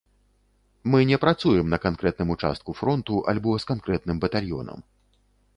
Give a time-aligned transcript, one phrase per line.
[0.91, 4.79] Мы не працуем на канкрэтным участку фронту альбо з канкрэтным батальёнам.